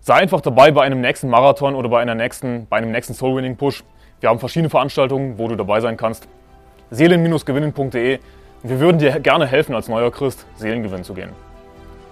Sei 0.00 0.16
einfach 0.16 0.42
dabei 0.42 0.70
bei 0.70 0.82
einem 0.82 1.00
nächsten 1.00 1.30
Marathon 1.30 1.76
oder 1.76 1.88
bei, 1.88 2.02
einer 2.02 2.14
nächsten, 2.14 2.66
bei 2.66 2.76
einem 2.76 2.90
nächsten 2.90 3.14
Soul-Winning-Push. 3.14 3.84
Wir 4.20 4.28
haben 4.28 4.38
verschiedene 4.38 4.68
Veranstaltungen, 4.68 5.38
wo 5.38 5.48
du 5.48 5.56
dabei 5.56 5.80
sein 5.80 5.96
kannst. 5.96 6.28
Seelen-gewinnen.de 6.90 8.18
und 8.62 8.68
wir 8.68 8.80
würden 8.80 8.98
dir 8.98 9.18
gerne 9.18 9.46
helfen, 9.46 9.74
als 9.74 9.88
neuer 9.88 10.10
Christ 10.10 10.44
Seelengewinn 10.56 11.04
zu 11.04 11.14
gehen. 11.14 11.30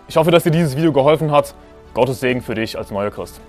Ich 0.08 0.16
hoffe, 0.16 0.30
dass 0.30 0.42
dir 0.44 0.50
dieses 0.50 0.76
Video 0.76 0.92
geholfen 0.92 1.30
hat. 1.30 1.54
Gottes 1.94 2.20
Segen 2.20 2.42
für 2.42 2.54
dich 2.54 2.76
als 2.76 2.90
neuer 2.90 3.10
Christ. 3.10 3.40